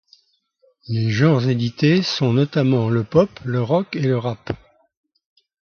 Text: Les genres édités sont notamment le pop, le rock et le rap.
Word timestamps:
Les 0.87 1.11
genres 1.11 1.47
édités 1.47 2.01
sont 2.01 2.33
notamment 2.33 2.89
le 2.89 3.03
pop, 3.03 3.29
le 3.45 3.61
rock 3.61 3.95
et 3.95 3.99
le 4.01 4.17
rap. 4.17 4.51